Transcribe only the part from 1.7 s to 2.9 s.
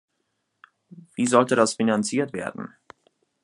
finanziert werden?